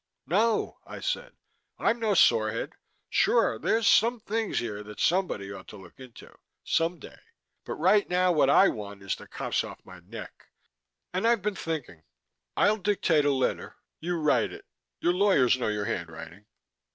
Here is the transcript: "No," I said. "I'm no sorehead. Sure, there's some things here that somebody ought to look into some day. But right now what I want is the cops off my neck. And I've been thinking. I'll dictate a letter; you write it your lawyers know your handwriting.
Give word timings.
"No," 0.25 0.79
I 0.83 0.99
said. 0.99 1.33
"I'm 1.77 1.99
no 1.99 2.15
sorehead. 2.15 2.73
Sure, 3.07 3.59
there's 3.59 3.87
some 3.87 4.19
things 4.19 4.57
here 4.57 4.81
that 4.81 4.99
somebody 4.99 5.51
ought 5.53 5.67
to 5.67 5.77
look 5.77 5.99
into 5.99 6.33
some 6.63 6.97
day. 6.97 7.19
But 7.65 7.75
right 7.75 8.09
now 8.09 8.31
what 8.31 8.49
I 8.49 8.67
want 8.69 9.03
is 9.03 9.15
the 9.15 9.27
cops 9.27 9.63
off 9.63 9.85
my 9.85 9.99
neck. 9.99 10.47
And 11.13 11.27
I've 11.27 11.43
been 11.43 11.53
thinking. 11.53 12.01
I'll 12.57 12.77
dictate 12.77 13.25
a 13.25 13.31
letter; 13.31 13.75
you 13.99 14.15
write 14.17 14.51
it 14.51 14.65
your 15.01 15.13
lawyers 15.13 15.55
know 15.59 15.67
your 15.67 15.85
handwriting. 15.85 16.47